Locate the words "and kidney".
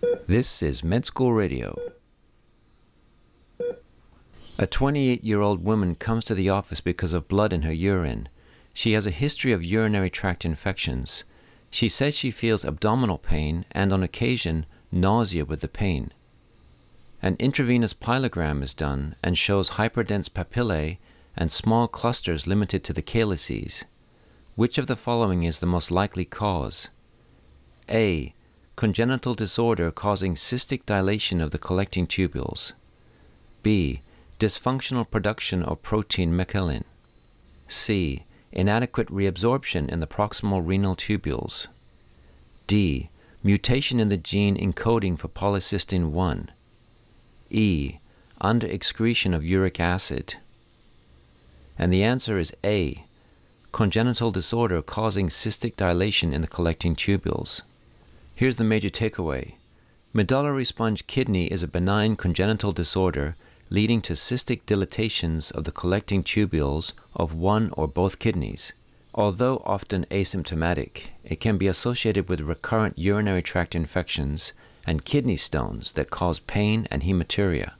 74.86-75.36